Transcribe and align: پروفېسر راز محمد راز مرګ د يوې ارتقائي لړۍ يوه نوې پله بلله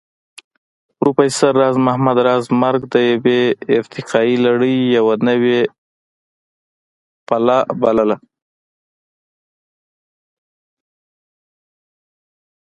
پروفېسر 0.97 1.51
راز 1.61 1.75
محمد 1.85 2.17
راز 2.27 2.43
مرګ 2.61 2.81
د 2.93 2.95
يوې 3.11 3.41
ارتقائي 3.77 4.35
لړۍ 4.45 4.75
يوه 4.97 5.15
نوې 5.27 5.59
پله 7.27 7.57
بلله 7.81 8.17